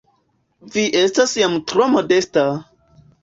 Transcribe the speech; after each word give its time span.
Vi 0.75 0.85
estas 1.01 1.35
jam 1.41 1.59
tro 1.73 1.87
modesta! 1.97 2.47